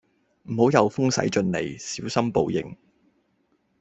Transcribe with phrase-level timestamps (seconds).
[0.49, 2.75] 唔好有風使盡 𢃇， 小心報應